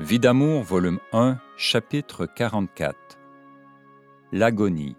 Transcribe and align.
Vie 0.00 0.20
d'amour, 0.20 0.62
volume 0.62 1.00
1, 1.12 1.40
chapitre 1.56 2.24
44 2.24 3.18
L'agonie 4.30 4.94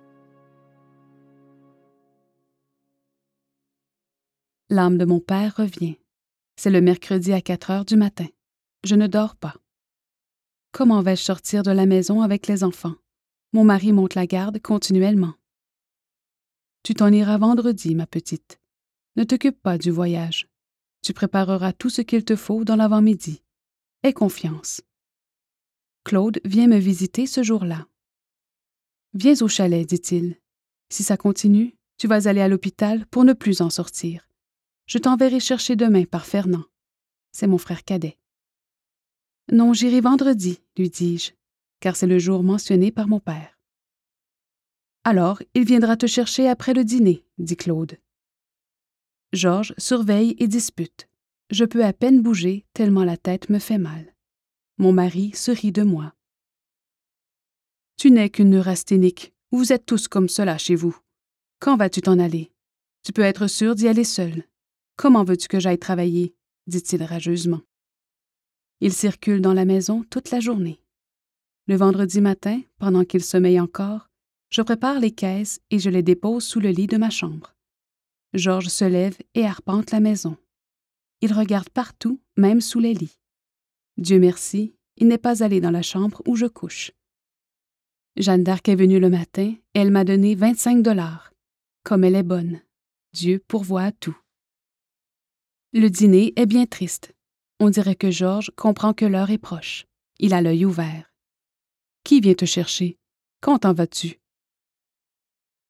L'âme 4.70 4.98
de 4.98 5.06
mon 5.06 5.22
père 5.22 5.56
revient. 5.56 5.96
C'est 6.58 6.70
le 6.70 6.82
mercredi 6.82 7.32
à 7.32 7.40
4 7.40 7.72
heures 7.72 7.86
du 7.86 7.96
matin. 7.96 8.28
Je 8.84 8.96
ne 8.96 9.08
dors 9.08 9.38
pas. 9.38 9.56
Comment 10.74 11.02
vais-je 11.02 11.24
sortir 11.24 11.64
de 11.64 11.72
la 11.72 11.86
maison 11.86 12.22
avec 12.22 12.48
les 12.48 12.66
enfants? 12.66 12.96
Mon 13.54 13.64
mari 13.64 13.94
monte 13.94 14.16
la 14.16 14.28
garde 14.28 14.62
continuellement. 14.62 15.36
Tu 16.84 16.94
t'en 16.94 17.14
iras 17.14 17.38
vendredi, 17.38 17.96
ma 17.96 18.06
petite. 18.06 18.60
Ne 19.16 19.24
t'occupe 19.24 19.62
pas 19.62 19.78
du 19.78 19.92
voyage. 19.92 20.50
Tu 21.02 21.14
prépareras 21.14 21.72
tout 21.72 21.90
ce 21.90 22.02
qu'il 22.02 22.26
te 22.26 22.36
faut 22.36 22.66
dans 22.66 22.76
l'avant-midi. 22.76 23.42
Aie 24.04 24.12
confiance. 24.12 24.82
Claude 26.10 26.42
vient 26.44 26.66
me 26.66 26.80
visiter 26.80 27.28
ce 27.28 27.44
jour-là. 27.44 27.86
Viens 29.14 29.40
au 29.42 29.48
chalet, 29.48 29.86
dit-il. 29.86 30.38
Si 30.90 31.04
ça 31.04 31.18
continue, 31.18 31.76
tu 32.00 32.08
vas 32.08 32.28
aller 32.28 32.42
à 32.42 32.48
l'hôpital 32.48 33.06
pour 33.06 33.26
ne 33.26 33.34
plus 33.34 33.62
en 33.62 33.70
sortir. 33.70 34.28
Je 34.88 34.98
t'enverrai 34.98 35.40
chercher 35.40 35.76
demain 35.76 36.06
par 36.06 36.26
Fernand. 36.26 36.64
C'est 37.32 37.46
mon 37.46 37.60
frère 37.60 37.84
cadet. 37.84 38.18
Non, 39.52 39.72
j'irai 39.72 40.02
vendredi, 40.02 40.60
lui 40.80 40.90
dis-je, 40.90 41.34
car 41.80 41.96
c'est 41.96 42.08
le 42.08 42.18
jour 42.18 42.42
mentionné 42.42 42.92
par 42.92 43.08
mon 43.08 43.20
père. 43.20 43.60
Alors, 45.04 45.44
il 45.54 45.64
viendra 45.64 45.96
te 45.96 46.08
chercher 46.08 46.50
après 46.50 46.74
le 46.74 46.86
dîner, 46.86 47.24
dit 47.38 47.56
Claude. 47.56 48.00
Georges 49.32 49.76
surveille 49.78 50.36
et 50.40 50.48
dispute. 50.48 51.08
Je 51.52 51.66
peux 51.66 51.86
à 51.86 51.94
peine 51.94 52.24
bouger 52.24 52.66
tellement 52.74 53.04
la 53.04 53.16
tête 53.16 53.52
me 53.52 53.60
fait 53.60 53.78
mal. 53.78 54.16
Mon 54.82 54.94
mari 54.94 55.34
se 55.34 55.52
rit 55.52 55.74
de 55.74 55.84
moi. 55.84 56.16
Tu 57.98 58.12
n'es 58.12 58.30
qu'une 58.30 58.50
neurasthénique. 58.50 59.34
Vous 59.52 59.74
êtes 59.74 59.86
tous 59.86 60.08
comme 60.08 60.30
cela 60.30 60.58
chez 60.58 60.76
vous. 60.76 60.98
Quand 61.60 61.76
vas-tu 61.76 62.00
t'en 62.02 62.18
aller? 62.18 62.54
Tu 63.04 63.12
peux 63.12 63.24
être 63.24 63.48
sûr 63.48 63.76
d'y 63.76 63.90
aller 63.90 64.06
seul. 64.06 64.46
Comment 64.96 65.26
veux-tu 65.26 65.50
que 65.50 65.60
j'aille 65.60 65.80
travailler? 65.80 66.34
dit-il 66.68 67.04
rageusement. 67.04 67.60
Il 68.80 68.94
circule 68.94 69.42
dans 69.42 69.54
la 69.54 69.66
maison 69.66 70.06
toute 70.10 70.32
la 70.32 70.40
journée. 70.40 70.82
Le 71.68 71.76
vendredi 71.76 72.22
matin, 72.22 72.62
pendant 72.78 73.04
qu'il 73.04 73.24
sommeille 73.24 73.60
encore, 73.60 74.10
je 74.50 74.62
prépare 74.62 75.02
les 75.02 75.12
caisses 75.12 75.60
et 75.72 75.80
je 75.80 75.90
les 75.90 76.04
dépose 76.04 76.46
sous 76.46 76.62
le 76.62 76.70
lit 76.70 76.88
de 76.88 76.96
ma 76.96 77.10
chambre. 77.10 77.54
Georges 78.34 78.70
se 78.70 78.86
lève 78.86 79.18
et 79.34 79.46
arpente 79.46 79.92
la 79.92 80.00
maison. 80.00 80.38
Il 81.20 81.34
regarde 81.34 81.70
partout, 81.70 82.22
même 82.38 82.62
sous 82.62 82.80
les 82.80 82.94
lits. 82.94 83.20
Dieu 84.00 84.18
merci, 84.18 84.74
il 85.00 85.08
n'est 85.08 85.18
pas 85.18 85.44
allé 85.44 85.62
dans 85.62 85.72
la 85.72 85.82
chambre 85.82 86.22
où 86.28 86.36
je 86.36 86.46
couche. 86.46 86.92
Jeanne 88.16 88.44
d'Arc 88.44 88.68
est 88.70 88.76
venue 88.76 89.00
le 89.00 89.10
matin 89.10 89.56
et 89.74 89.80
elle 89.80 89.92
m'a 89.92 90.04
donné 90.04 90.36
25 90.36 90.84
dollars. 90.84 91.34
Comme 91.84 92.04
elle 92.04 92.16
est 92.16 92.24
bonne. 92.24 92.62
Dieu 93.14 93.42
pourvoit 93.48 93.84
à 93.84 93.92
tout. 93.92 94.18
Le 95.74 95.88
dîner 95.88 96.34
est 96.36 96.46
bien 96.46 96.66
triste. 96.66 97.14
On 97.60 97.70
dirait 97.70 97.96
que 97.96 98.12
Georges 98.12 98.52
comprend 98.56 98.94
que 98.94 99.06
l'heure 99.06 99.32
est 99.32 99.38
proche. 99.38 99.86
Il 100.20 100.34
a 100.34 100.42
l'œil 100.42 100.66
ouvert. 100.66 101.14
Qui 102.04 102.20
vient 102.20 102.34
te 102.34 102.46
chercher? 102.46 102.98
Quand 103.42 103.60
t'en 103.60 103.74
vas-tu? 103.74 104.20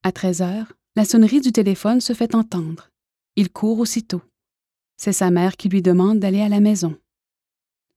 À 0.03 0.11
13 0.11 0.41
heures, 0.41 0.73
la 0.95 1.05
sonnerie 1.05 1.41
du 1.41 1.51
téléphone 1.51 2.01
se 2.01 2.13
fait 2.13 2.33
entendre. 2.33 2.89
Il 3.35 3.51
court 3.51 3.79
aussitôt. 3.79 4.21
C'est 4.97 5.13
sa 5.13 5.29
mère 5.29 5.55
qui 5.55 5.69
lui 5.69 5.81
demande 5.81 6.19
d'aller 6.19 6.41
à 6.41 6.49
la 6.49 6.59
maison. 6.59 6.97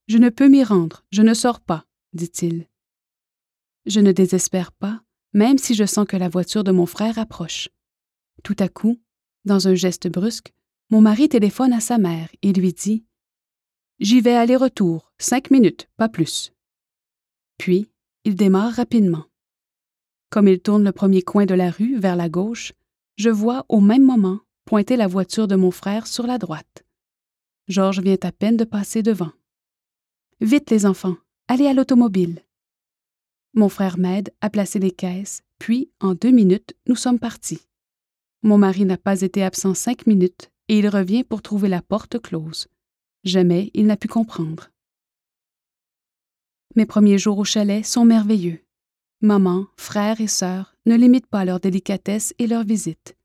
Je 0.09 0.19
ne 0.19 0.29
peux 0.29 0.49
m'y 0.49 0.65
rendre, 0.65 1.05
je 1.11 1.23
ne 1.23 1.35
sors 1.35 1.61
pas, 1.61 1.87
dit-il. 2.13 2.67
Je 3.87 4.01
ne 4.01 4.13
désespère 4.13 4.73
pas, 4.73 5.03
même 5.33 5.59
si 5.59 5.75
je 5.75 5.85
sens 5.85 6.07
que 6.07 6.17
la 6.17 6.29
voiture 6.29 6.65
de 6.65 6.73
mon 6.73 6.87
frère 6.87 7.19
approche. 7.19 7.69
Tout 8.43 8.57
à 8.59 8.69
coup, 8.69 9.01
dans 9.45 9.69
un 9.69 9.75
geste 9.75 10.09
brusque, 10.09 10.53
mon 10.91 11.01
mari 11.01 11.29
téléphone 11.29 11.73
à 11.73 11.81
sa 11.81 11.99
mère 11.99 12.29
et 12.43 12.53
lui 12.53 12.73
dit 12.73 13.05
J'y 13.99 14.21
vais 14.21 14.35
aller-retour, 14.35 15.13
cinq 15.19 15.51
minutes, 15.51 15.89
pas 15.97 16.09
plus. 16.09 16.53
Puis, 17.59 17.89
il 18.25 18.35
démarre 18.35 18.73
rapidement. 18.73 19.25
Comme 20.31 20.49
il 20.49 20.61
tourne 20.61 20.85
le 20.85 20.93
premier 20.93 21.23
coin 21.23 21.47
de 21.47 21.55
la 21.55 21.71
rue 21.71 21.99
vers 21.99 22.17
la 22.17 22.29
gauche, 22.29 22.73
je 23.17 23.31
vois 23.31 23.65
au 23.69 23.81
même 23.81 24.05
moment 24.05 24.41
pointer 24.65 24.97
la 24.97 25.07
voiture 25.07 25.49
de 25.49 25.57
mon 25.57 25.71
frère 25.71 26.07
sur 26.07 26.27
la 26.27 26.39
droite. 26.39 26.85
Georges 27.69 28.01
vient 28.01 28.17
à 28.23 28.33
peine 28.33 28.57
de 28.57 28.65
passer 28.65 29.03
devant. 29.03 29.33
Vite, 30.43 30.73
les 30.73 30.87
enfants, 30.87 31.17
allez 31.47 31.69
à 31.69 31.73
l'automobile. 31.73 32.43
Mon 33.55 33.69
frère 33.69 33.97
m'aide 33.97 34.35
à 34.41 34.51
placer 34.51 34.81
les 34.81 34.91
caisses, 34.91 35.43
puis, 35.61 35.93
en 36.01 36.15
deux 36.15 36.33
minutes, 36.33 36.75
nous 36.89 36.97
sommes 36.97 37.21
partis. 37.21 37.69
Mon 38.43 38.59
mari 38.59 38.85
n'a 38.85 38.97
pas 38.97 39.21
été 39.21 39.45
absent 39.45 39.75
cinq 39.75 40.05
minutes 40.09 40.51
et 40.67 40.81
il 40.81 40.89
revient 40.89 41.23
pour 41.23 41.43
trouver 41.43 41.69
la 41.69 41.81
porte 41.81 42.19
close. 42.19 42.67
Jamais 43.23 43.71
il 43.73 43.87
n'a 43.87 43.97
pu 43.97 44.09
comprendre. 44.09 44.73
Mes 46.75 46.87
premiers 46.87 47.19
jours 47.19 47.39
au 47.39 47.45
chalet 47.45 47.87
sont 47.87 48.05
merveilleux. 48.05 48.59
Maman, 49.21 49.69
frère 49.77 50.21
et 50.21 50.27
sœur 50.27 50.75
ne 50.87 50.97
limitent 50.97 51.29
pas 51.29 51.45
leur 51.45 51.61
délicatesse 51.61 52.35
et 52.41 52.49
leur 52.49 52.65
visite. 52.65 53.17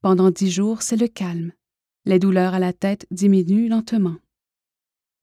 Pendant 0.00 0.30
dix 0.30 0.50
jours, 0.50 0.80
c'est 0.80 0.96
le 0.96 1.08
calme. 1.08 1.52
Les 2.06 2.18
douleurs 2.18 2.54
à 2.54 2.58
la 2.58 2.72
tête 2.72 3.06
diminuent 3.10 3.68
lentement. 3.68 4.16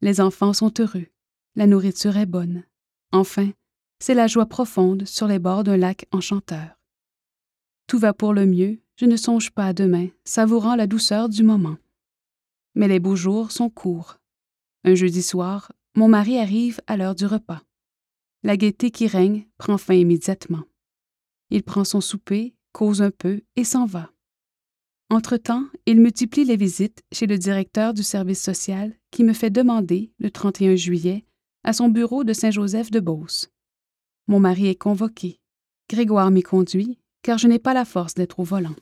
Les 0.01 0.21
enfants 0.21 0.53
sont 0.53 0.71
heureux. 0.79 1.07
La 1.55 1.67
nourriture 1.67 2.17
est 2.17 2.25
bonne. 2.25 2.63
Enfin, 3.11 3.51
c'est 3.99 4.15
la 4.15 4.27
joie 4.27 4.47
profonde 4.47 5.05
sur 5.05 5.27
les 5.27 5.37
bords 5.37 5.63
d'un 5.63 5.77
lac 5.77 6.07
enchanteur. 6.11 6.79
Tout 7.87 7.99
va 7.99 8.13
pour 8.13 8.33
le 8.33 8.47
mieux, 8.47 8.79
je 8.95 9.05
ne 9.05 9.15
songe 9.15 9.51
pas 9.51 9.67
à 9.67 9.73
demain, 9.73 10.07
savourant 10.25 10.75
la 10.75 10.87
douceur 10.87 11.29
du 11.29 11.43
moment. 11.43 11.77
Mais 12.75 12.87
les 12.87 12.99
beaux 12.99 13.15
jours 13.15 13.51
sont 13.51 13.69
courts. 13.69 14.17
Un 14.83 14.95
jeudi 14.95 15.21
soir, 15.21 15.71
mon 15.95 16.07
mari 16.07 16.39
arrive 16.39 16.81
à 16.87 16.97
l'heure 16.97 17.13
du 17.13 17.27
repas. 17.27 17.61
La 18.41 18.57
gaieté 18.57 18.89
qui 18.89 19.05
règne 19.05 19.47
prend 19.57 19.77
fin 19.77 19.93
immédiatement. 19.93 20.63
Il 21.51 21.63
prend 21.63 21.83
son 21.83 22.01
souper, 22.01 22.55
cause 22.71 23.01
un 23.03 23.11
peu 23.11 23.41
et 23.55 23.63
s'en 23.63 23.85
va. 23.85 24.11
Entre-temps, 25.09 25.65
il 25.85 26.01
multiplie 26.01 26.45
les 26.45 26.57
visites 26.57 27.03
chez 27.11 27.27
le 27.27 27.37
directeur 27.37 27.93
du 27.93 28.01
service 28.01 28.41
social 28.41 28.93
qui 29.11 29.23
me 29.23 29.33
fait 29.33 29.51
demander, 29.51 30.11
le 30.17 30.31
31 30.31 30.75
juillet, 30.75 31.25
à 31.63 31.73
son 31.73 31.89
bureau 31.89 32.23
de 32.23 32.33
Saint-Joseph-de-Beauce. 32.33 33.49
Mon 34.27 34.39
mari 34.39 34.67
est 34.67 34.75
convoqué. 34.75 35.39
Grégoire 35.89 36.31
m'y 36.31 36.43
conduit, 36.43 36.97
car 37.21 37.37
je 37.37 37.47
n'ai 37.47 37.59
pas 37.59 37.73
la 37.73 37.85
force 37.85 38.13
d'être 38.13 38.39
au 38.39 38.43
volant. 38.43 38.75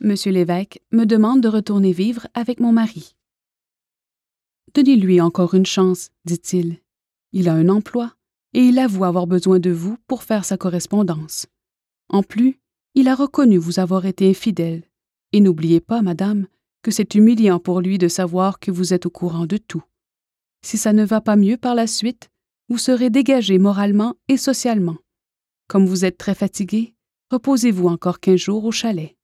Monsieur 0.00 0.32
l'évêque 0.32 0.82
me 0.92 1.04
demande 1.04 1.40
de 1.40 1.48
retourner 1.48 1.92
vivre 1.92 2.26
avec 2.34 2.60
mon 2.60 2.72
mari. 2.72 3.14
Donnez-lui 4.74 5.20
encore 5.20 5.54
une 5.54 5.66
chance, 5.66 6.10
dit-il. 6.24 6.78
Il 7.32 7.48
a 7.48 7.54
un 7.54 7.68
emploi, 7.68 8.14
et 8.52 8.60
il 8.60 8.78
avoue 8.78 9.04
avoir 9.04 9.26
besoin 9.26 9.60
de 9.60 9.70
vous 9.70 9.96
pour 10.06 10.22
faire 10.22 10.44
sa 10.44 10.56
correspondance. 10.56 11.46
En 12.08 12.22
plus, 12.22 12.58
il 12.94 13.08
a 13.08 13.14
reconnu 13.14 13.56
vous 13.56 13.78
avoir 13.80 14.04
été 14.04 14.28
infidèle, 14.28 14.82
et 15.32 15.40
n'oubliez 15.40 15.80
pas, 15.80 16.02
madame, 16.02 16.46
que 16.82 16.90
c'est 16.90 17.14
humiliant 17.14 17.58
pour 17.58 17.80
lui 17.80 17.98
de 17.98 18.08
savoir 18.08 18.58
que 18.58 18.70
vous 18.70 18.92
êtes 18.92 19.06
au 19.06 19.10
courant 19.10 19.46
de 19.46 19.56
tout. 19.56 19.84
Si 20.64 20.78
ça 20.78 20.94
ne 20.94 21.04
va 21.04 21.20
pas 21.20 21.36
mieux 21.36 21.58
par 21.58 21.74
la 21.74 21.86
suite, 21.86 22.30
vous 22.70 22.78
serez 22.78 23.10
dégagé 23.10 23.58
moralement 23.58 24.14
et 24.28 24.38
socialement. 24.38 24.96
Comme 25.68 25.84
vous 25.84 26.06
êtes 26.06 26.16
très 26.16 26.34
fatigué, 26.34 26.94
reposez-vous 27.30 27.86
encore 27.86 28.18
quinze 28.18 28.40
jours 28.40 28.64
au 28.64 28.72
chalet. 28.72 29.14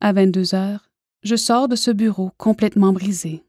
À 0.00 0.14
22 0.14 0.54
heures, 0.54 0.90
je 1.22 1.36
sors 1.36 1.68
de 1.68 1.76
ce 1.76 1.90
bureau 1.90 2.30
complètement 2.38 2.94
brisé. 2.94 3.44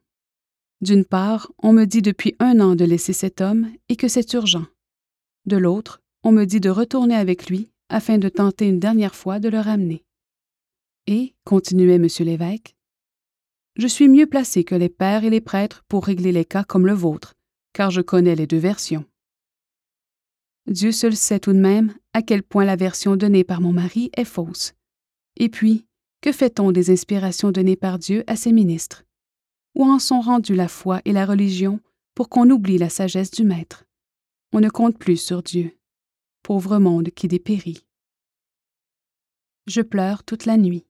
D'une 0.81 1.06
part, 1.06 1.50
on 1.63 1.72
me 1.72 1.86
dit 1.86 2.02
depuis 2.02 2.36
un 2.40 2.60
an 2.60 2.75
de 2.75 2.84
laisser 2.84 3.13
cet 3.13 3.40
homme 3.40 3.72
et 3.88 3.96
que 3.96 4.10
c'est 4.10 4.34
urgent. 4.34 4.66
De 5.46 5.56
l'autre, 5.56 6.02
on 6.24 6.34
me 6.34 6.44
dit 6.44 6.60
de 6.60 6.69
retourner 6.69 7.16
avec 7.16 7.50
lui 7.50 7.69
afin 7.88 8.18
de 8.18 8.28
tenter 8.28 8.68
une 8.68 8.81
dernière 8.81 9.16
fois 9.16 9.40
de 9.40 9.48
le 9.48 9.62
ramener. 9.62 10.04
Et, 11.07 11.36
continuait 11.46 11.96
M. 11.96 12.07
l'évêque, 12.19 12.77
je 13.78 13.88
suis 13.88 14.08
mieux 14.08 14.26
placé 14.26 14.64
que 14.64 14.76
les 14.76 14.90
pères 14.90 15.24
et 15.24 15.30
les 15.30 15.42
prêtres 15.42 15.84
pour 15.88 16.06
régler 16.06 16.32
les 16.32 16.46
cas 16.46 16.64
comme 16.64 16.88
le 16.88 16.94
vôtre, 16.94 17.36
car 17.74 17.92
je 17.92 18.02
connais 18.02 18.36
les 18.36 18.48
deux 18.48 18.58
versions. 18.58 19.06
Dieu 20.66 20.92
seul 20.92 21.16
sait 21.16 21.40
tout 21.40 21.54
de 21.54 21.60
même 21.60 21.94
à 22.14 22.24
quel 22.24 22.42
point 22.42 22.66
la 22.66 22.76
version 22.76 23.16
donnée 23.16 23.44
par 23.44 23.62
mon 23.62 23.72
mari 23.72 24.10
est 24.18 24.26
fausse. 24.26 24.74
Et 25.38 25.50
puis, 25.50 25.86
que 26.22 26.32
fait-on 26.32 26.72
des 26.72 26.90
inspirations 26.90 27.52
données 27.52 27.76
par 27.76 28.00
Dieu 28.00 28.24
à 28.26 28.36
ses 28.36 28.52
ministres? 28.52 29.04
Où 29.76 29.86
en 29.86 30.00
sont 30.00 30.22
rendues 30.22 30.56
la 30.56 30.68
foi 30.68 31.02
et 31.06 31.14
la 31.14 31.28
religion 31.28 31.80
pour 32.16 32.30
qu'on 32.30 32.50
oublie 32.50 32.80
la 32.80 32.90
sagesse 32.90 33.30
du 33.30 33.44
Maître? 33.44 33.86
On 34.52 34.60
ne 34.60 34.70
compte 34.70 34.98
plus 34.98 35.18
sur 35.18 35.44
Dieu. 35.44 35.78
Pauvre 36.42 36.80
monde 36.80 37.12
qui 37.12 37.28
dépérit. 37.28 37.86
Je 39.68 39.82
pleure 39.82 40.24
toute 40.24 40.46
la 40.46 40.58
nuit. 40.58 40.87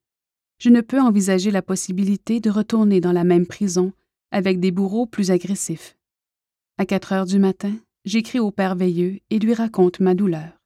Je 0.59 0.69
ne 0.69 0.81
peux 0.81 0.99
envisager 0.99 1.51
la 1.51 1.61
possibilité 1.61 2.39
de 2.39 2.49
retourner 2.49 2.99
dans 2.99 3.11
la 3.11 3.23
même 3.23 3.45
prison 3.45 3.93
avec 4.31 4.59
des 4.59 4.71
bourreaux 4.71 5.05
plus 5.05 5.31
agressifs. 5.31 5.97
À 6.77 6.85
quatre 6.85 7.13
heures 7.13 7.25
du 7.25 7.39
matin, 7.39 7.75
j'écris 8.05 8.39
au 8.39 8.51
Père 8.51 8.75
Veilleux 8.75 9.19
et 9.29 9.39
lui 9.39 9.53
raconte 9.53 9.99
ma 9.99 10.15
douleur. 10.15 10.59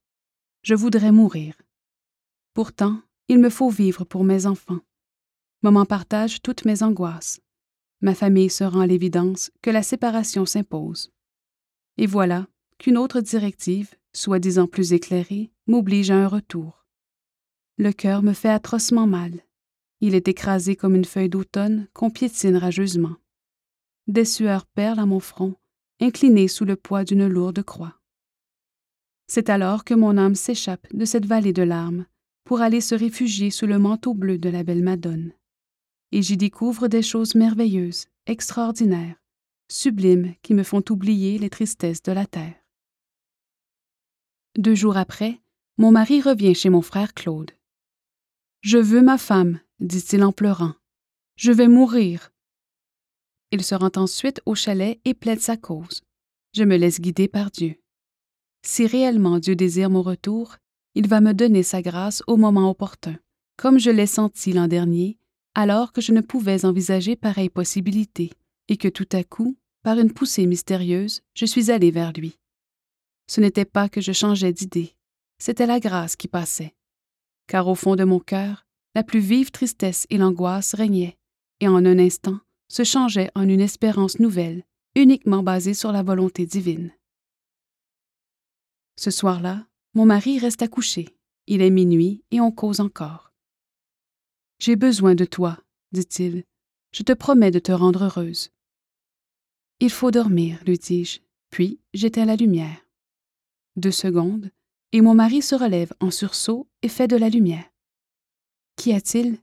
Je 0.63 0.75
voudrais 0.75 1.11
mourir. 1.11 1.55
Pourtant, 2.53 3.01
il 3.27 3.39
me 3.39 3.49
faut 3.49 3.69
vivre 3.69 4.03
pour 4.03 4.23
mes 4.23 4.45
enfants. 4.45 4.79
Maman 5.61 5.85
partage 5.85 6.41
toutes 6.41 6.65
mes 6.65 6.83
angoisses. 6.83 7.39
Ma 8.01 8.15
famille 8.15 8.49
se 8.49 8.63
rend 8.63 8.81
à 8.81 8.87
l'évidence 8.87 9.51
que 9.61 9.69
la 9.69 9.83
séparation 9.83 10.45
s'impose. 10.45 11.11
Et 11.97 12.07
voilà 12.07 12.47
qu'une 12.79 12.97
autre 12.97 13.21
directive, 13.21 13.93
soi-disant 14.13 14.67
plus 14.67 14.93
éclairée, 14.93 15.51
m'oblige 15.67 16.11
à 16.11 16.15
un 16.15 16.27
retour. 16.27 16.85
Le 17.77 17.91
cœur 17.91 18.23
me 18.23 18.33
fait 18.33 18.49
atrocement 18.49 19.07
mal. 19.07 19.43
Il 20.01 20.15
est 20.15 20.27
écrasé 20.27 20.75
comme 20.75 20.95
une 20.95 21.05
feuille 21.05 21.29
d'automne 21.29 21.87
qu'on 21.93 22.09
piétine 22.09 22.57
rageusement. 22.57 23.15
Des 24.07 24.25
sueurs 24.25 24.65
perlent 24.65 24.99
à 24.99 25.05
mon 25.05 25.19
front, 25.19 25.55
incliné 25.99 26.47
sous 26.47 26.65
le 26.65 26.75
poids 26.75 27.03
d'une 27.03 27.27
lourde 27.27 27.61
croix. 27.61 28.01
C'est 29.27 29.49
alors 29.49 29.85
que 29.85 29.93
mon 29.93 30.17
âme 30.17 30.35
s'échappe 30.35 30.87
de 30.91 31.05
cette 31.05 31.27
vallée 31.27 31.53
de 31.53 31.61
larmes 31.61 32.05
pour 32.43 32.61
aller 32.61 32.81
se 32.81 32.95
réfugier 32.95 33.51
sous 33.51 33.67
le 33.67 33.77
manteau 33.77 34.15
bleu 34.15 34.39
de 34.39 34.49
la 34.49 34.63
belle 34.63 34.83
Madone. 34.83 35.31
Et 36.11 36.23
j'y 36.23 36.35
découvre 36.35 36.87
des 36.87 37.03
choses 37.03 37.35
merveilleuses, 37.35 38.07
extraordinaires, 38.25 39.15
sublimes 39.69 40.33
qui 40.41 40.53
me 40.53 40.63
font 40.63 40.83
oublier 40.89 41.37
les 41.37 41.49
tristesses 41.49 42.01
de 42.01 42.11
la 42.11 42.25
terre. 42.25 42.55
Deux 44.57 44.75
jours 44.75 44.97
après, 44.97 45.39
mon 45.77 45.91
mari 45.91 46.21
revient 46.21 46.55
chez 46.55 46.69
mon 46.69 46.81
frère 46.81 47.13
Claude. 47.13 47.51
Je 48.61 48.79
veux 48.79 49.01
ma 49.01 49.17
femme, 49.17 49.61
dit-il 49.81 50.23
en 50.23 50.31
pleurant. 50.31 50.73
Je 51.35 51.51
vais 51.51 51.67
mourir. 51.67 52.31
Il 53.51 53.63
se 53.63 53.75
rend 53.75 53.91
ensuite 53.95 54.41
au 54.45 54.55
chalet 54.55 54.99
et 55.05 55.13
plaide 55.13 55.41
sa 55.41 55.57
cause. 55.57 56.03
Je 56.53 56.63
me 56.63 56.77
laisse 56.77 57.01
guider 57.01 57.27
par 57.27 57.51
Dieu. 57.51 57.75
Si 58.63 58.85
réellement 58.85 59.39
Dieu 59.39 59.55
désire 59.55 59.89
mon 59.89 60.03
retour, 60.03 60.57
il 60.93 61.07
va 61.07 61.19
me 61.19 61.33
donner 61.33 61.63
sa 61.63 61.81
grâce 61.81 62.21
au 62.27 62.37
moment 62.37 62.69
opportun, 62.69 63.17
comme 63.57 63.79
je 63.79 63.89
l'ai 63.89 64.05
senti 64.05 64.53
l'an 64.53 64.67
dernier, 64.67 65.17
alors 65.55 65.93
que 65.93 66.01
je 66.01 66.11
ne 66.11 66.21
pouvais 66.21 66.63
envisager 66.65 67.15
pareille 67.15 67.49
possibilité, 67.49 68.31
et 68.67 68.77
que 68.77 68.87
tout 68.87 69.07
à 69.13 69.23
coup, 69.23 69.57
par 69.83 69.97
une 69.97 70.13
poussée 70.13 70.45
mystérieuse, 70.45 71.21
je 71.33 71.45
suis 71.45 71.71
allé 71.71 71.91
vers 71.91 72.13
lui. 72.13 72.37
Ce 73.27 73.41
n'était 73.41 73.65
pas 73.65 73.89
que 73.89 74.01
je 74.01 74.11
changeais 74.11 74.53
d'idée, 74.53 74.95
c'était 75.39 75.65
la 75.65 75.79
grâce 75.79 76.15
qui 76.15 76.27
passait. 76.27 76.75
Car 77.47 77.67
au 77.67 77.75
fond 77.75 77.95
de 77.95 78.03
mon 78.03 78.19
cœur, 78.19 78.65
la 78.95 79.03
plus 79.03 79.19
vive 79.19 79.51
tristesse 79.51 80.05
et 80.09 80.17
l'angoisse 80.17 80.73
régnaient, 80.73 81.17
et 81.59 81.67
en 81.67 81.85
un 81.85 81.99
instant 81.99 82.39
se 82.67 82.83
changeaient 82.83 83.31
en 83.35 83.47
une 83.47 83.61
espérance 83.61 84.19
nouvelle, 84.19 84.63
uniquement 84.95 85.43
basée 85.43 85.73
sur 85.73 85.91
la 85.91 86.03
volonté 86.03 86.45
divine. 86.45 86.91
Ce 88.97 89.11
soir-là, 89.11 89.65
mon 89.93 90.05
mari 90.05 90.39
reste 90.39 90.61
à 90.61 90.67
coucher. 90.67 91.15
Il 91.47 91.61
est 91.61 91.69
minuit 91.69 92.23
et 92.31 92.39
on 92.39 92.51
cause 92.51 92.79
encore. 92.79 93.33
J'ai 94.59 94.75
besoin 94.75 95.15
de 95.15 95.25
toi, 95.25 95.57
dit-il. 95.91 96.43
Je 96.91 97.03
te 97.03 97.13
promets 97.13 97.51
de 97.51 97.59
te 97.59 97.71
rendre 97.71 98.03
heureuse. 98.03 98.51
Il 99.79 99.89
faut 99.89 100.11
dormir, 100.11 100.61
lui 100.67 100.77
dis-je, 100.77 101.19
puis 101.49 101.79
j'éteins 101.93 102.25
la 102.25 102.35
lumière. 102.35 102.85
Deux 103.75 103.91
secondes, 103.91 104.51
et 104.91 105.01
mon 105.01 105.15
mari 105.15 105.41
se 105.41 105.55
relève 105.55 105.93
en 105.99 106.11
sursaut 106.11 106.67
et 106.81 106.89
fait 106.89 107.07
de 107.07 107.15
la 107.15 107.29
lumière. 107.29 107.70
Qu'y 108.81 108.93
a-t-il? 108.93 109.37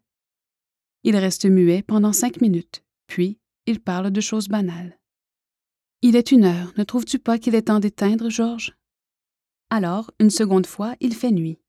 Il 1.04 1.14
reste 1.14 1.46
muet 1.46 1.84
pendant 1.84 2.12
cinq 2.12 2.40
minutes, 2.40 2.82
puis 3.06 3.38
il 3.66 3.78
parle 3.78 4.10
de 4.10 4.20
choses 4.20 4.48
banales. 4.48 4.98
Il 6.02 6.16
est 6.16 6.32
une 6.32 6.42
heure, 6.42 6.72
ne 6.76 6.82
trouves-tu 6.82 7.20
pas 7.20 7.38
qu'il 7.38 7.54
est 7.54 7.68
temps 7.68 7.78
d'éteindre, 7.78 8.30
Georges? 8.30 8.76
Alors, 9.70 10.10
une 10.18 10.30
seconde 10.30 10.66
fois, 10.66 10.96
il 10.98 11.14
fait 11.14 11.30
nuit. 11.30 11.60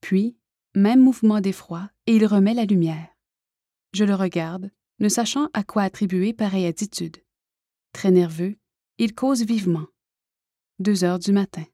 Puis, 0.00 0.36
même 0.74 1.00
mouvement 1.00 1.40
d'effroi, 1.40 1.92
et 2.08 2.16
il 2.16 2.26
remet 2.26 2.54
la 2.54 2.64
lumière. 2.64 3.16
Je 3.92 4.02
le 4.02 4.16
regarde, 4.16 4.72
ne 4.98 5.08
sachant 5.08 5.48
à 5.52 5.62
quoi 5.62 5.82
attribuer 5.82 6.32
pareille 6.32 6.66
attitude. 6.66 7.18
Très 7.92 8.10
nerveux, 8.10 8.56
il 8.98 9.14
cause 9.14 9.44
vivement. 9.44 9.86
Deux 10.80 11.04
heures 11.04 11.20
du 11.20 11.30
matin. 11.30 11.66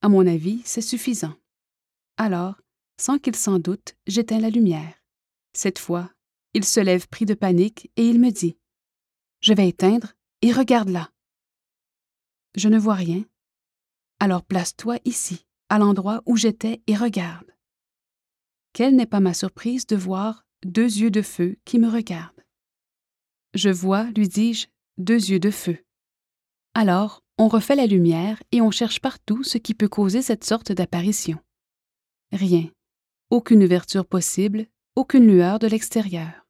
À 0.00 0.08
mon 0.08 0.26
avis, 0.26 0.62
c'est 0.64 0.80
suffisant. 0.80 1.34
Alors, 2.16 2.62
sans 3.00 3.18
qu'il 3.18 3.34
s'en 3.34 3.58
doute, 3.58 3.96
j'éteins 4.06 4.40
la 4.40 4.50
lumière. 4.50 4.94
Cette 5.54 5.78
fois, 5.78 6.10
il 6.52 6.64
se 6.64 6.80
lève 6.80 7.08
pris 7.08 7.24
de 7.24 7.34
panique 7.34 7.90
et 7.96 8.06
il 8.06 8.20
me 8.20 8.30
dit 8.30 8.58
Je 9.40 9.54
vais 9.54 9.68
éteindre 9.68 10.12
et 10.42 10.52
regarde 10.52 10.90
là. 10.90 11.10
Je 12.54 12.68
ne 12.68 12.78
vois 12.78 12.94
rien. 12.94 13.24
Alors 14.18 14.44
place-toi 14.44 14.98
ici, 15.06 15.46
à 15.70 15.78
l'endroit 15.78 16.22
où 16.26 16.36
j'étais, 16.36 16.82
et 16.86 16.94
regarde. 16.94 17.50
Quelle 18.74 18.96
n'est 18.96 19.06
pas 19.06 19.20
ma 19.20 19.32
surprise 19.32 19.86
de 19.86 19.96
voir 19.96 20.44
deux 20.64 20.98
yeux 20.98 21.10
de 21.10 21.22
feu 21.22 21.56
qui 21.64 21.78
me 21.78 21.88
regardent. 21.88 22.44
Je 23.54 23.70
vois, 23.70 24.04
lui 24.10 24.28
dis-je, 24.28 24.66
deux 24.98 25.30
yeux 25.30 25.40
de 25.40 25.50
feu. 25.50 25.78
Alors, 26.74 27.24
on 27.38 27.48
refait 27.48 27.76
la 27.76 27.86
lumière 27.86 28.42
et 28.52 28.60
on 28.60 28.70
cherche 28.70 29.00
partout 29.00 29.42
ce 29.42 29.56
qui 29.56 29.72
peut 29.72 29.88
causer 29.88 30.20
cette 30.20 30.44
sorte 30.44 30.70
d'apparition. 30.70 31.38
Rien, 32.32 32.70
aucune 33.30 33.62
ouverture 33.62 34.06
possible, 34.06 34.66
aucune 34.96 35.26
lueur 35.26 35.60
de 35.60 35.68
l'extérieur. 35.68 36.46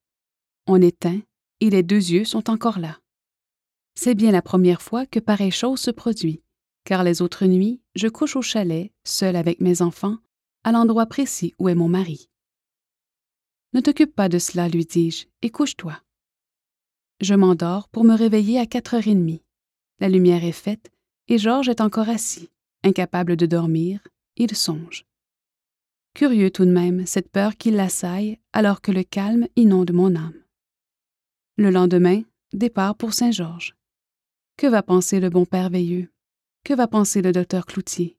On 0.67 0.81
éteint 0.81 1.21
et 1.61 1.69
les 1.69 1.83
deux 1.83 2.11
yeux 2.11 2.25
sont 2.25 2.49
encore 2.49 2.79
là. 2.79 2.99
C'est 3.95 4.15
bien 4.15 4.33
la 4.33 4.41
première 4.41 4.81
fois 4.81 5.05
que 5.05 5.21
pareille 5.21 5.51
chose 5.51 5.79
se 5.79 5.91
produit, 5.91 6.43
car 6.85 7.05
les 7.05 7.21
autres 7.21 7.45
nuits, 7.45 7.83
je 7.95 8.09
couche 8.09 8.35
au 8.35 8.41
chalet, 8.41 8.93
seul 9.05 9.37
avec 9.37 9.61
mes 9.61 9.83
enfants, 9.83 10.17
à 10.65 10.73
l'endroit 10.73 11.05
précis 11.05 11.55
où 11.59 11.69
est 11.69 11.75
mon 11.75 11.89
mari. 11.89 12.31
Ne 13.75 13.81
t'occupe 13.81 14.15
pas 14.15 14.31
de 14.31 14.39
cela, 14.39 14.69
lui 14.69 14.87
dis-je, 14.87 15.27
et 15.43 15.51
couche-toi. 15.51 16.01
Je 17.21 17.35
m'endors 17.35 17.89
pour 17.89 18.05
me 18.05 18.15
réveiller 18.15 18.59
à 18.59 18.65
quatre 18.65 18.95
heures 18.95 19.07
et 19.07 19.15
demie. 19.15 19.43
La 19.99 20.09
lumière 20.09 20.45
est 20.45 20.53
faite 20.53 20.91
et 21.29 21.37
Georges 21.37 21.69
est 21.69 21.83
encore 21.83 22.09
assis, 22.09 22.49
incapable 22.83 23.37
de 23.37 23.45
dormir, 23.45 24.01
il 24.37 24.57
songe. 24.57 25.05
Curieux 26.15 26.51
tout 26.51 26.65
de 26.65 26.71
même, 26.71 27.07
cette 27.07 27.31
peur 27.31 27.57
qui 27.57 27.71
l'assaille 27.71 28.39
alors 28.53 28.81
que 28.81 28.93
le 28.93 29.03
calme 29.03 29.47
inonde 29.57 29.93
mon 29.93 30.15
âme. 30.17 30.43
Le 31.57 31.71
lendemain, 31.71 32.23
départ 32.53 32.97
pour 32.97 33.15
Saint-Georges. 33.15 33.75
Que 34.57 34.67
va 34.67 34.83
penser 34.83 35.21
le 35.21 35.31
bon 35.31 35.47
Père 35.47 35.71
Veilleux? 35.71 36.11
Que 36.65 36.75
va 36.75 36.87
penser 36.87 37.23
le 37.23 37.33
docteur 37.33 37.67
Cloutier? 37.67 38.19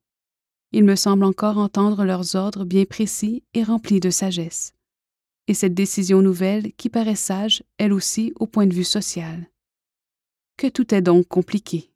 Il 0.71 0.85
me 0.85 0.95
semble 0.95 1.25
encore 1.25 1.57
entendre 1.57 2.05
leurs 2.05 2.35
ordres 2.35 2.65
bien 2.65 2.85
précis 2.85 3.43
et 3.53 3.63
remplis 3.63 3.99
de 3.99 4.09
sagesse 4.09 4.73
et 5.51 5.53
cette 5.53 5.73
décision 5.73 6.21
nouvelle 6.21 6.71
qui 6.73 6.89
paraît 6.89 7.15
sage, 7.15 7.61
elle 7.77 7.91
aussi, 7.91 8.31
au 8.39 8.47
point 8.47 8.67
de 8.67 8.73
vue 8.73 8.85
social. 8.85 9.49
Que 10.55 10.67
tout 10.67 10.93
est 10.93 11.01
donc 11.01 11.27
compliqué. 11.27 11.91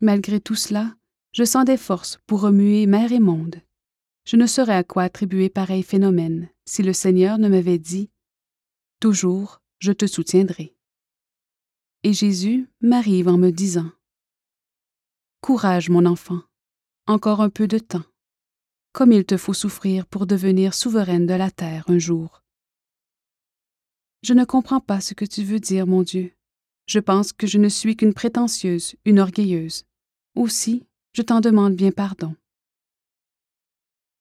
Malgré 0.00 0.40
tout 0.40 0.56
cela, 0.56 0.96
je 1.32 1.44
sens 1.44 1.64
des 1.64 1.76
forces 1.76 2.18
pour 2.26 2.40
remuer 2.40 2.86
mer 2.86 3.12
et 3.12 3.20
monde. 3.20 3.60
Je 4.28 4.36
ne 4.36 4.46
saurais 4.46 4.74
à 4.74 4.84
quoi 4.84 5.04
attribuer 5.04 5.48
pareil 5.48 5.82
phénomène 5.82 6.50
si 6.66 6.82
le 6.82 6.92
Seigneur 6.92 7.38
ne 7.38 7.48
m'avait 7.48 7.78
dit 7.78 8.10
Toujours, 9.00 9.62
je 9.78 9.90
te 9.90 10.06
soutiendrai. 10.06 10.76
Et 12.02 12.12
Jésus 12.12 12.68
m'arrive 12.82 13.28
en 13.28 13.38
me 13.38 13.48
disant 13.48 13.90
Courage, 15.40 15.88
mon 15.88 16.04
enfant, 16.04 16.42
encore 17.06 17.40
un 17.40 17.48
peu 17.48 17.66
de 17.66 17.78
temps 17.78 18.04
comme 18.92 19.12
il 19.12 19.24
te 19.24 19.38
faut 19.38 19.54
souffrir 19.54 20.06
pour 20.06 20.26
devenir 20.26 20.74
souveraine 20.74 21.24
de 21.24 21.32
la 21.34 21.50
terre 21.50 21.84
un 21.88 21.98
jour. 21.98 22.42
Je 24.22 24.34
ne 24.34 24.44
comprends 24.44 24.80
pas 24.80 25.00
ce 25.00 25.14
que 25.14 25.24
tu 25.24 25.42
veux 25.42 25.60
dire, 25.60 25.86
mon 25.86 26.02
Dieu. 26.02 26.32
Je 26.86 26.98
pense 26.98 27.32
que 27.32 27.46
je 27.46 27.56
ne 27.56 27.68
suis 27.68 27.96
qu'une 27.96 28.12
prétentieuse, 28.12 28.96
une 29.06 29.20
orgueilleuse. 29.20 29.84
Aussi, 30.34 30.84
je 31.12 31.22
t'en 31.22 31.40
demande 31.40 31.76
bien 31.76 31.92
pardon. 31.92 32.34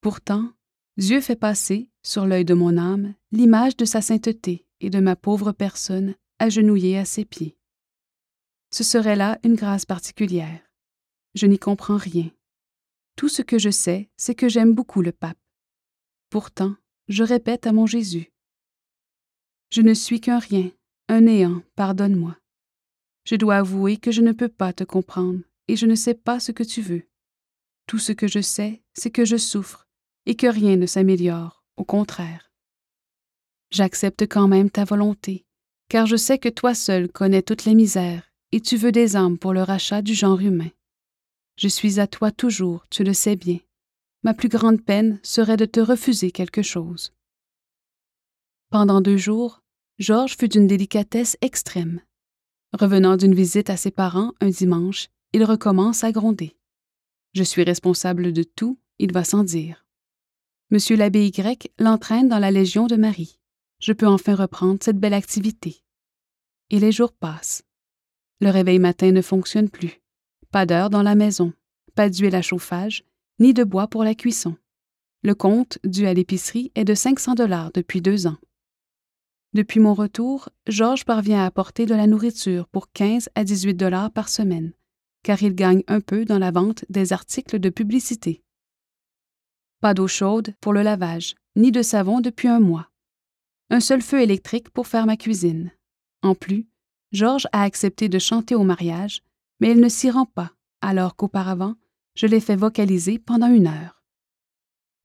Pourtant, 0.07 0.53
Dieu 0.95 1.19
fait 1.19 1.35
passer, 1.35 1.89
sur 2.01 2.25
l'œil 2.25 2.45
de 2.45 2.53
mon 2.53 2.77
âme, 2.77 3.13
l'image 3.33 3.75
de 3.75 3.83
sa 3.83 4.01
sainteté 4.01 4.65
et 4.79 4.89
de 4.89 5.01
ma 5.01 5.17
pauvre 5.17 5.51
personne 5.51 6.15
agenouillée 6.39 6.97
à 6.97 7.03
ses 7.03 7.25
pieds. 7.25 7.57
Ce 8.71 8.85
serait 8.85 9.17
là 9.17 9.37
une 9.43 9.55
grâce 9.55 9.83
particulière. 9.83 10.61
Je 11.35 11.45
n'y 11.45 11.59
comprends 11.59 11.97
rien. 11.97 12.31
Tout 13.17 13.27
ce 13.27 13.41
que 13.41 13.59
je 13.59 13.69
sais, 13.69 14.09
c'est 14.15 14.33
que 14.33 14.47
j'aime 14.47 14.73
beaucoup 14.73 15.01
le 15.01 15.11
pape. 15.11 15.37
Pourtant, 16.29 16.77
je 17.09 17.25
répète 17.25 17.67
à 17.67 17.73
mon 17.73 17.85
Jésus. 17.85 18.31
Je 19.71 19.81
ne 19.81 19.93
suis 19.93 20.21
qu'un 20.21 20.39
rien, 20.39 20.71
un 21.09 21.19
néant, 21.19 21.63
pardonne-moi. 21.75 22.37
Je 23.25 23.35
dois 23.35 23.57
avouer 23.57 23.97
que 23.97 24.11
je 24.11 24.21
ne 24.21 24.31
peux 24.31 24.47
pas 24.47 24.71
te 24.71 24.85
comprendre 24.85 25.41
et 25.67 25.75
je 25.75 25.85
ne 25.85 25.95
sais 25.95 26.13
pas 26.13 26.39
ce 26.39 26.53
que 26.53 26.63
tu 26.63 26.81
veux. 26.81 27.03
Tout 27.87 27.99
ce 27.99 28.13
que 28.13 28.29
je 28.29 28.39
sais, 28.39 28.81
c'est 28.93 29.11
que 29.11 29.25
je 29.25 29.35
souffre 29.35 29.86
et 30.27 30.35
que 30.35 30.45
rien 30.45 30.75
ne 30.75 30.85
s'améliore, 30.85 31.63
au 31.77 31.85
contraire. 31.85 32.51
J'accepte 33.71 34.23
quand 34.23 34.47
même 34.47 34.69
ta 34.69 34.83
volonté, 34.83 35.45
car 35.89 36.05
je 36.05 36.17
sais 36.17 36.37
que 36.37 36.49
toi 36.49 36.75
seul 36.75 37.09
connais 37.09 37.41
toutes 37.41 37.63
les 37.65 37.73
misères 37.73 38.29
et 38.51 38.59
tu 38.59 38.75
veux 38.75 38.91
des 38.91 39.15
âmes 39.15 39.37
pour 39.37 39.53
le 39.53 39.63
rachat 39.63 40.01
du 40.01 40.13
genre 40.13 40.39
humain. 40.39 40.69
Je 41.55 41.69
suis 41.69 41.99
à 41.99 42.07
toi 42.07 42.31
toujours, 42.31 42.85
tu 42.89 43.03
le 43.03 43.13
sais 43.13 43.37
bien. 43.37 43.59
Ma 44.23 44.33
plus 44.33 44.49
grande 44.49 44.83
peine 44.83 45.19
serait 45.23 45.57
de 45.57 45.65
te 45.65 45.79
refuser 45.79 46.31
quelque 46.31 46.61
chose. 46.61 47.13
Pendant 48.69 48.99
deux 48.99 49.17
jours, 49.17 49.61
Georges 49.97 50.35
fut 50.37 50.49
d'une 50.49 50.67
délicatesse 50.67 51.37
extrême. 51.41 52.01
Revenant 52.73 53.15
d'une 53.15 53.33
visite 53.33 53.69
à 53.69 53.77
ses 53.77 53.91
parents 53.91 54.33
un 54.41 54.49
dimanche, 54.49 55.07
il 55.31 55.45
recommence 55.45 56.03
à 56.03 56.11
gronder. 56.11 56.57
Je 57.33 57.43
suis 57.43 57.63
responsable 57.63 58.33
de 58.33 58.43
tout, 58.43 58.77
il 58.99 59.13
va 59.13 59.23
sans 59.23 59.43
dire. 59.43 59.86
Monsieur 60.69 60.97
l'abbé 60.97 61.25
Y 61.27 61.71
l'entraîne 61.79 62.27
dans 62.27 62.39
la 62.39 62.51
Légion 62.51 62.87
de 62.87 62.97
Marie. 62.97 63.39
Je 63.79 63.93
peux 63.93 64.05
enfin 64.05 64.35
reprendre 64.35 64.79
cette 64.83 64.99
belle 64.99 65.13
activité. 65.13 65.81
Et 66.71 66.81
les 66.81 66.91
jours 66.91 67.13
passent. 67.13 67.63
Le 68.41 68.49
réveil 68.49 68.77
matin 68.77 69.13
ne 69.13 69.21
fonctionne 69.21 69.69
plus. 69.69 70.01
Pas 70.51 70.65
d'heure 70.65 70.89
dans 70.89 71.03
la 71.03 71.15
maison, 71.15 71.53
pas 71.95 72.09
d'huile 72.09 72.35
à 72.35 72.41
chauffage, 72.41 73.05
ni 73.39 73.53
de 73.53 73.63
bois 73.63 73.87
pour 73.87 74.03
la 74.03 74.13
cuisson. 74.13 74.57
Le 75.23 75.35
compte 75.35 75.79
dû 75.85 76.05
à 76.05 76.13
l'épicerie 76.13 76.73
est 76.75 76.83
de 76.83 76.95
500 76.95 77.35
dollars 77.35 77.71
depuis 77.73 78.01
deux 78.01 78.27
ans. 78.27 78.37
Depuis 79.53 79.79
mon 79.79 79.93
retour, 79.93 80.49
Georges 80.67 81.05
parvient 81.05 81.43
à 81.43 81.45
apporter 81.45 81.85
de 81.85 81.95
la 81.95 82.07
nourriture 82.07 82.67
pour 82.67 82.91
15 82.91 83.29
à 83.35 83.45
18 83.45 83.73
dollars 83.75 84.11
par 84.11 84.27
semaine, 84.27 84.73
car 85.23 85.41
il 85.41 85.55
gagne 85.55 85.83
un 85.87 86.01
peu 86.01 86.25
dans 86.25 86.39
la 86.39 86.51
vente 86.51 86.83
des 86.89 87.13
articles 87.13 87.57
de 87.57 87.69
publicité. 87.69 88.43
Pas 89.79 89.93
d'eau 89.93 90.07
chaude 90.07 90.55
pour 90.59 90.73
le 90.73 90.81
lavage, 90.81 91.35
ni 91.55 91.71
de 91.71 91.81
savon 91.81 92.19
depuis 92.19 92.47
un 92.47 92.59
mois. 92.59 92.89
Un 93.69 93.79
seul 93.79 94.01
feu 94.01 94.21
électrique 94.21 94.69
pour 94.69 94.87
faire 94.87 95.05
ma 95.05 95.17
cuisine. 95.17 95.71
En 96.23 96.35
plus, 96.35 96.67
Georges 97.11 97.47
a 97.51 97.63
accepté 97.63 98.09
de 98.09 98.19
chanter 98.19 98.55
au 98.55 98.63
mariage, 98.63 99.21
mais 99.59 99.71
il 99.71 99.79
ne 99.79 99.89
s'y 99.89 100.09
rend 100.09 100.25
pas, 100.25 100.51
alors 100.81 101.15
qu'auparavant, 101.15 101.75
je 102.15 102.27
l'ai 102.27 102.39
fait 102.39 102.55
vocaliser 102.55 103.19
pendant 103.19 103.47
une 103.47 103.67
heure. 103.67 104.03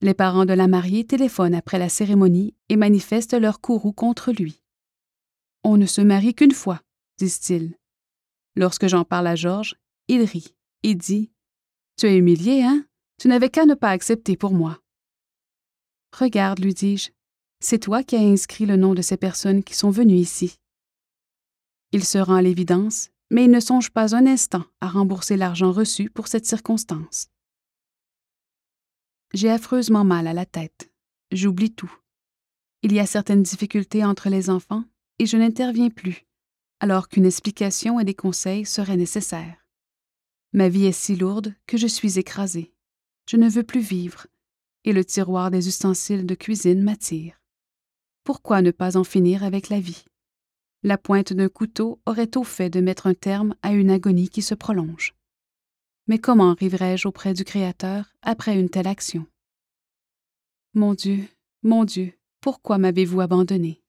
Les 0.00 0.14
parents 0.14 0.46
de 0.46 0.52
la 0.52 0.66
mariée 0.66 1.04
téléphonent 1.04 1.54
après 1.54 1.78
la 1.78 1.88
cérémonie 1.88 2.54
et 2.68 2.76
manifestent 2.76 3.38
leur 3.38 3.60
courroux 3.60 3.92
contre 3.92 4.32
lui. 4.32 4.62
On 5.64 5.76
ne 5.76 5.86
se 5.86 6.00
marie 6.00 6.34
qu'une 6.34 6.52
fois, 6.52 6.80
disent-ils. 7.18 7.76
Lorsque 8.56 8.88
j'en 8.88 9.04
parle 9.04 9.28
à 9.28 9.36
Georges, 9.36 9.76
il 10.08 10.22
rit 10.22 10.54
et 10.82 10.94
dit 10.94 11.30
Tu 11.96 12.06
es 12.06 12.16
humilié, 12.16 12.62
hein? 12.62 12.84
Tu 13.22 13.28
n'avais 13.28 13.50
qu'à 13.50 13.66
ne 13.66 13.74
pas 13.74 13.90
accepter 13.90 14.36
pour 14.36 14.50
moi. 14.50 14.80
Regarde, 16.12 16.58
lui 16.58 16.74
dis-je, 16.74 17.12
c'est 17.60 17.78
toi 17.78 18.02
qui 18.02 18.16
as 18.16 18.18
inscrit 18.18 18.66
le 18.66 18.74
nom 18.74 18.94
de 18.94 19.00
ces 19.00 19.16
personnes 19.16 19.62
qui 19.62 19.76
sont 19.76 19.90
venues 19.90 20.16
ici. 20.16 20.58
Il 21.92 22.04
se 22.04 22.18
rend 22.18 22.34
à 22.34 22.42
l'évidence, 22.42 23.10
mais 23.30 23.44
il 23.44 23.50
ne 23.52 23.60
songe 23.60 23.90
pas 23.90 24.16
un 24.16 24.26
instant 24.26 24.64
à 24.80 24.88
rembourser 24.88 25.36
l'argent 25.36 25.70
reçu 25.70 26.10
pour 26.10 26.26
cette 26.26 26.46
circonstance. 26.46 27.28
J'ai 29.34 29.50
affreusement 29.50 30.02
mal 30.02 30.26
à 30.26 30.32
la 30.32 30.44
tête. 30.44 30.90
J'oublie 31.30 31.72
tout. 31.72 31.94
Il 32.82 32.92
y 32.92 32.98
a 32.98 33.06
certaines 33.06 33.44
difficultés 33.44 34.04
entre 34.04 34.30
les 34.30 34.50
enfants 34.50 34.82
et 35.20 35.26
je 35.26 35.36
n'interviens 35.36 35.90
plus, 35.90 36.26
alors 36.80 37.08
qu'une 37.08 37.26
explication 37.26 38.00
et 38.00 38.04
des 38.04 38.16
conseils 38.16 38.66
seraient 38.66 38.96
nécessaires. 38.96 39.64
Ma 40.52 40.68
vie 40.68 40.86
est 40.86 40.90
si 40.90 41.14
lourde 41.14 41.54
que 41.68 41.76
je 41.76 41.86
suis 41.86 42.18
écrasée. 42.18 42.71
Je 43.32 43.38
ne 43.38 43.48
veux 43.48 43.62
plus 43.62 43.80
vivre, 43.80 44.26
et 44.84 44.92
le 44.92 45.06
tiroir 45.06 45.50
des 45.50 45.66
ustensiles 45.66 46.26
de 46.26 46.34
cuisine 46.34 46.82
m'attire. 46.82 47.40
Pourquoi 48.24 48.60
ne 48.60 48.72
pas 48.72 48.98
en 48.98 49.04
finir 49.04 49.42
avec 49.42 49.70
la 49.70 49.80
vie? 49.80 50.04
La 50.82 50.98
pointe 50.98 51.32
d'un 51.32 51.48
couteau 51.48 51.98
aurait 52.04 52.36
au 52.36 52.44
fait 52.44 52.68
de 52.68 52.82
mettre 52.82 53.06
un 53.06 53.14
terme 53.14 53.54
à 53.62 53.72
une 53.72 53.90
agonie 53.90 54.28
qui 54.28 54.42
se 54.42 54.54
prolonge. 54.54 55.14
Mais 56.08 56.18
comment 56.18 56.50
arriverai-je 56.50 57.08
auprès 57.08 57.32
du 57.32 57.42
Créateur 57.42 58.12
après 58.20 58.60
une 58.60 58.68
telle 58.68 58.86
action? 58.86 59.26
Mon 60.74 60.92
Dieu, 60.92 61.26
mon 61.62 61.86
Dieu, 61.86 62.12
pourquoi 62.42 62.76
m'avez-vous 62.76 63.22
abandonné? 63.22 63.82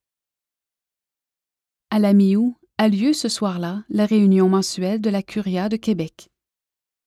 À 1.89 1.99
la 1.99 2.13
mi-août 2.13 2.55
a 2.77 2.87
lieu 2.87 3.11
ce 3.11 3.27
soir-là 3.27 3.83
la 3.89 4.05
réunion 4.05 4.47
mensuelle 4.47 5.01
de 5.01 5.09
la 5.09 5.21
Curia 5.21 5.67
de 5.67 5.75
Québec. 5.75 6.29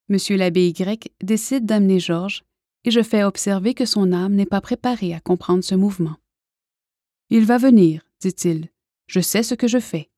Monsieur 0.09 0.37
l'abbé 0.37 0.69
Y 0.69 1.11
décide 1.21 1.65
d'amener 1.65 1.99
Georges 1.99 2.43
et 2.85 2.91
je 2.91 3.03
fais 3.03 3.23
observer 3.23 3.73
que 3.73 3.85
son 3.85 4.13
âme 4.13 4.33
n'est 4.33 4.45
pas 4.45 4.61
préparée 4.61 5.13
à 5.13 5.19
comprendre 5.19 5.63
ce 5.63 5.75
mouvement. 5.75 6.15
Il 7.29 7.45
va 7.45 7.57
venir, 7.57 8.03
dit-il. 8.21 8.69
Je 9.07 9.19
sais 9.19 9.43
ce 9.43 9.53
que 9.53 9.67
je 9.67 9.79
fais. 9.79 10.09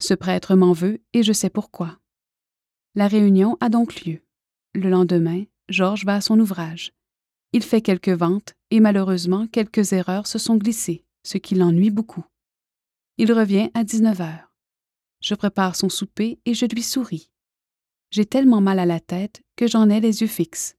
Ce 0.00 0.14
prêtre 0.14 0.54
m'en 0.54 0.72
veut 0.72 1.00
et 1.12 1.24
je 1.24 1.32
sais 1.32 1.50
pourquoi. 1.50 1.98
La 2.94 3.08
réunion 3.08 3.56
a 3.60 3.68
donc 3.68 4.04
lieu. 4.04 4.20
Le 4.74 4.90
lendemain, 4.90 5.44
Georges 5.68 6.04
va 6.04 6.14
à 6.14 6.20
son 6.20 6.38
ouvrage. 6.38 6.92
Il 7.52 7.64
fait 7.64 7.80
quelques 7.80 8.08
ventes 8.08 8.54
et 8.70 8.78
malheureusement 8.78 9.48
quelques 9.48 9.92
erreurs 9.92 10.28
se 10.28 10.38
sont 10.38 10.56
glissées, 10.56 11.04
ce 11.24 11.38
qui 11.38 11.56
l'ennuie 11.56 11.90
beaucoup. 11.90 12.24
Il 13.16 13.32
revient 13.32 13.70
à 13.74 13.82
19 13.82 14.20
heures. 14.20 14.52
Je 15.20 15.34
prépare 15.34 15.74
son 15.74 15.88
souper 15.88 16.38
et 16.44 16.54
je 16.54 16.66
lui 16.66 16.84
souris. 16.84 17.28
J'ai 18.10 18.24
tellement 18.24 18.60
mal 18.60 18.78
à 18.78 18.86
la 18.86 19.00
tête 19.00 19.42
que 19.56 19.66
j'en 19.66 19.90
ai 19.90 20.00
les 20.00 20.22
yeux 20.22 20.28
fixes. 20.28 20.76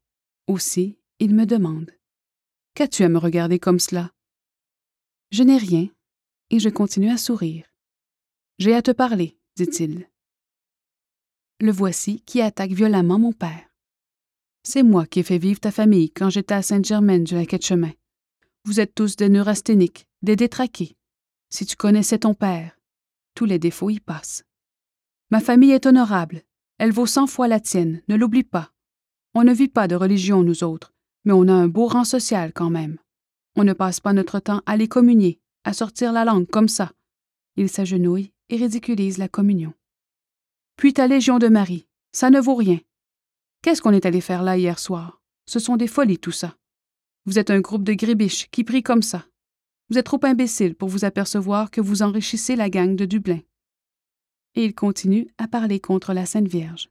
Aussi, 0.47 0.97
il 1.19 1.35
me 1.35 1.45
demande 1.45 1.91
Qu'as-tu 2.73 3.03
à 3.03 3.09
me 3.09 3.17
regarder 3.17 3.59
comme 3.59 3.79
cela? 3.79 4.11
Je 5.31 5.43
n'ai 5.43 5.57
rien, 5.57 5.89
et 6.49 6.59
je 6.59 6.69
continue 6.69 7.11
à 7.11 7.17
sourire. 7.17 7.65
J'ai 8.57 8.73
à 8.73 8.81
te 8.81 8.91
parler, 8.91 9.37
dit-il. 9.55 10.09
Le 11.59 11.71
voici 11.71 12.21
qui 12.21 12.41
attaque 12.41 12.71
violemment 12.71 13.19
mon 13.19 13.33
père. 13.33 13.69
C'est 14.63 14.83
moi 14.83 15.05
qui 15.05 15.19
ai 15.19 15.23
fait 15.23 15.37
vivre 15.37 15.59
ta 15.59 15.71
famille 15.71 16.11
quand 16.11 16.29
j'étais 16.29 16.55
à 16.55 16.61
Sainte-Germaine 16.61 17.23
du 17.23 17.35
chemin 17.61 17.91
Vous 18.65 18.79
êtes 18.79 18.95
tous 18.95 19.15
des 19.15 19.29
neurasthéniques, 19.29 20.07
des 20.21 20.35
détraqués. 20.35 20.95
Si 21.49 21.65
tu 21.65 21.75
connaissais 21.75 22.19
ton 22.19 22.33
père, 22.33 22.77
tous 23.35 23.45
les 23.45 23.59
défauts 23.59 23.89
y 23.89 23.99
passent. 23.99 24.43
Ma 25.31 25.39
famille 25.39 25.71
est 25.71 25.85
honorable. 25.85 26.43
Elle 26.79 26.93
vaut 26.93 27.05
cent 27.05 27.27
fois 27.27 27.49
la 27.49 27.59
tienne, 27.59 28.01
ne 28.07 28.15
l'oublie 28.15 28.43
pas. 28.43 28.71
On 29.33 29.43
ne 29.43 29.53
vit 29.53 29.67
pas 29.67 29.89
de 29.89 29.95
religion, 29.95 30.43
nous 30.43 30.63
autres, 30.63 30.93
mais 31.25 31.33
on 31.33 31.47
a 31.49 31.53
un 31.53 31.67
beau 31.67 31.87
rang 31.87 32.05
social 32.05 32.53
quand 32.53 32.69
même. 32.69 32.97
On 33.57 33.65
ne 33.65 33.73
passe 33.73 33.99
pas 33.99 34.13
notre 34.13 34.39
temps 34.39 34.61
à 34.65 34.77
les 34.77 34.87
communier, 34.87 35.41
à 35.65 35.73
sortir 35.73 36.13
la 36.13 36.23
langue 36.23 36.49
comme 36.49 36.69
ça. 36.69 36.93
Il 37.57 37.69
s'agenouille 37.69 38.31
et 38.47 38.55
ridiculise 38.55 39.17
la 39.17 39.27
communion. 39.27 39.73
Puis 40.77 40.93
ta 40.93 41.07
Légion 41.07 41.37
de 41.37 41.49
Marie. 41.49 41.85
Ça 42.13 42.29
ne 42.29 42.39
vaut 42.39 42.55
rien. 42.55 42.79
Qu'est-ce 43.61 43.81
qu'on 43.81 43.91
est 43.91 44.05
allé 44.05 44.21
faire 44.21 44.41
là 44.41 44.57
hier 44.57 44.79
soir? 44.79 45.21
Ce 45.45 45.59
sont 45.59 45.75
des 45.75 45.87
folies, 45.87 46.17
tout 46.17 46.31
ça. 46.31 46.55
Vous 47.25 47.37
êtes 47.37 47.51
un 47.51 47.59
groupe 47.59 47.83
de 47.83 47.93
grébiches 47.93 48.49
qui 48.49 48.63
prient 48.63 48.83
comme 48.83 49.01
ça. 49.01 49.25
Vous 49.89 49.97
êtes 49.97 50.05
trop 50.05 50.19
imbécile 50.23 50.75
pour 50.75 50.87
vous 50.87 51.03
apercevoir 51.03 51.71
que 51.71 51.81
vous 51.81 52.01
enrichissez 52.03 52.55
la 52.55 52.69
gang 52.69 52.95
de 52.95 53.05
Dublin. 53.05 53.41
Il 54.61 54.75
continue 54.75 55.33
à 55.37 55.47
parler 55.47 55.79
contre 55.79 56.11
la 56.11 56.25
Sainte 56.25 56.49
Vierge. 56.49 56.89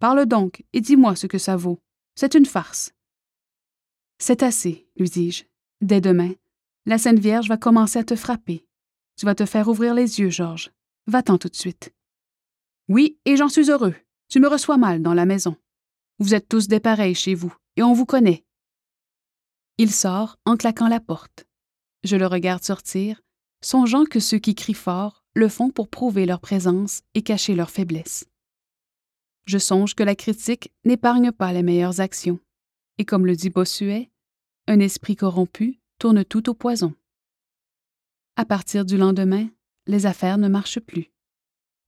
Parle 0.00 0.26
donc 0.26 0.66
et 0.74 0.82
dis-moi 0.82 1.16
ce 1.16 1.26
que 1.26 1.38
ça 1.38 1.56
vaut. 1.56 1.80
C'est 2.14 2.34
une 2.34 2.44
farce. 2.44 2.92
C'est 4.18 4.42
assez, 4.42 4.86
lui 4.96 5.08
dis-je. 5.08 5.44
Dès 5.80 6.02
demain, 6.02 6.34
la 6.84 6.98
Sainte 6.98 7.18
Vierge 7.18 7.48
va 7.48 7.56
commencer 7.56 8.00
à 8.00 8.04
te 8.04 8.16
frapper. 8.16 8.66
Tu 9.16 9.24
vas 9.24 9.34
te 9.34 9.46
faire 9.46 9.68
ouvrir 9.68 9.94
les 9.94 10.20
yeux, 10.20 10.28
Georges. 10.28 10.72
Va-t'en 11.06 11.38
tout 11.38 11.48
de 11.48 11.56
suite. 11.56 11.90
Oui, 12.90 13.18
et 13.24 13.38
j'en 13.38 13.48
suis 13.48 13.70
heureux. 13.70 13.94
Tu 14.28 14.38
me 14.38 14.48
reçois 14.48 14.76
mal 14.76 15.00
dans 15.00 15.14
la 15.14 15.24
maison. 15.24 15.56
Vous 16.18 16.34
êtes 16.34 16.50
tous 16.50 16.68
des 16.68 16.80
pareils 16.80 17.14
chez 17.14 17.34
vous, 17.34 17.56
et 17.76 17.82
on 17.82 17.94
vous 17.94 18.04
connaît. 18.04 18.44
Il 19.78 19.90
sort 19.90 20.36
en 20.44 20.58
claquant 20.58 20.88
la 20.88 21.00
porte. 21.00 21.46
Je 22.02 22.16
le 22.16 22.26
regarde 22.26 22.62
sortir, 22.62 23.22
songeant 23.62 24.04
que 24.04 24.20
ceux 24.20 24.38
qui 24.38 24.54
crient 24.54 24.74
fort 24.74 25.23
le 25.34 25.48
font 25.48 25.70
pour 25.70 25.88
prouver 25.88 26.26
leur 26.26 26.40
présence 26.40 27.02
et 27.14 27.22
cacher 27.22 27.54
leur 27.54 27.70
faiblesse. 27.70 28.26
Je 29.46 29.58
songe 29.58 29.94
que 29.94 30.02
la 30.02 30.14
critique 30.14 30.72
n'épargne 30.84 31.32
pas 31.32 31.52
les 31.52 31.62
meilleures 31.62 32.00
actions, 32.00 32.38
et 32.98 33.04
comme 33.04 33.26
le 33.26 33.36
dit 33.36 33.50
Bossuet, 33.50 34.10
un 34.66 34.80
esprit 34.80 35.16
corrompu 35.16 35.80
tourne 35.98 36.24
tout 36.24 36.48
au 36.48 36.54
poison. 36.54 36.94
À 38.36 38.44
partir 38.44 38.84
du 38.84 38.96
lendemain, 38.96 39.48
les 39.86 40.06
affaires 40.06 40.38
ne 40.38 40.48
marchent 40.48 40.80
plus. 40.80 41.12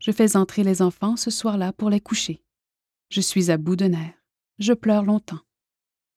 Je 0.00 0.12
fais 0.12 0.36
entrer 0.36 0.62
les 0.62 0.82
enfants 0.82 1.16
ce 1.16 1.30
soir-là 1.30 1.72
pour 1.72 1.88
les 1.88 2.00
coucher. 2.00 2.42
Je 3.08 3.20
suis 3.20 3.50
à 3.50 3.56
bout 3.56 3.76
de 3.76 3.86
nerfs. 3.86 4.14
Je 4.58 4.72
pleure 4.72 5.04
longtemps. 5.04 5.40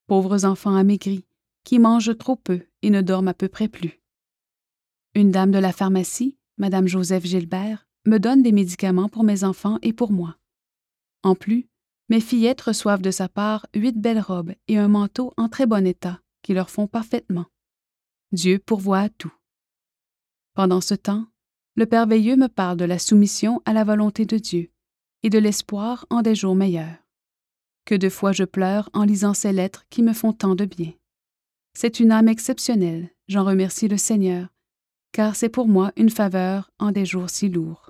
Pauvres 0.08 0.46
enfants 0.46 0.76
amaigris, 0.76 1.26
qui 1.64 1.80
mangent 1.80 2.18
trop 2.18 2.36
peu 2.36 2.66
et 2.82 2.90
ne 2.90 3.02
dorment 3.02 3.30
à 3.30 3.34
peu 3.34 3.48
près 3.48 3.68
plus. 3.68 4.02
Une 5.14 5.32
dame 5.32 5.52
de 5.52 5.60
la 5.60 5.72
pharmacie, 5.72 6.39
Madame 6.60 6.88
Joseph 6.88 7.26
Gilbert, 7.26 7.88
me 8.06 8.18
donne 8.18 8.44
des 8.44 8.52
médicaments 8.52 9.08
pour 9.08 9.24
mes 9.24 9.46
enfants 9.46 9.80
et 9.82 9.94
pour 9.94 10.12
moi. 10.12 10.36
En 11.24 11.34
plus, 11.34 11.70
mes 12.10 12.20
fillettes 12.20 12.62
reçoivent 12.62 13.02
de 13.02 13.12
sa 13.12 13.30
part 13.30 13.66
huit 13.74 13.98
belles 13.98 14.20
robes 14.20 14.54
et 14.68 14.78
un 14.78 14.90
manteau 14.90 15.34
en 15.38 15.48
très 15.48 15.66
bon 15.66 15.88
état, 15.88 16.20
qui 16.42 16.54
leur 16.54 16.70
font 16.70 16.86
parfaitement. 16.86 17.46
Dieu 18.34 18.60
pourvoit 18.60 19.00
à 19.00 19.10
tout. 19.10 19.34
Pendant 20.54 20.82
ce 20.82 20.96
temps, 20.96 21.28
le 21.76 21.86
Père 21.86 22.08
Veilleux 22.08 22.36
me 22.36 22.48
parle 22.48 22.76
de 22.78 22.86
la 22.86 23.00
soumission 23.00 23.62
à 23.64 23.72
la 23.72 23.86
volonté 23.86 24.26
de 24.26 24.38
Dieu 24.38 24.70
et 25.24 25.30
de 25.30 25.40
l'espoir 25.40 26.06
en 26.10 26.22
des 26.22 26.36
jours 26.36 26.56
meilleurs. 26.56 26.98
Que 27.86 27.96
de 27.96 28.10
fois 28.10 28.34
je 28.34 28.44
pleure 28.44 28.90
en 28.94 29.04
lisant 29.04 29.34
ces 29.34 29.54
lettres 29.54 29.86
qui 29.90 30.04
me 30.04 30.14
font 30.14 30.34
tant 30.34 30.56
de 30.56 30.66
bien. 30.66 30.92
C'est 31.74 32.02
une 32.02 32.12
âme 32.12 32.28
exceptionnelle, 32.28 33.10
j'en 33.30 33.46
remercie 33.46 33.88
le 33.88 33.98
Seigneur, 33.98 34.50
car 35.12 35.36
c'est 35.36 35.50
pour 35.50 35.68
moi 35.68 35.92
une 35.96 36.10
faveur 36.10 36.72
en 36.80 36.92
des 36.92 37.06
jours 37.06 37.30
si 37.30 37.50
lourds. 37.50 37.89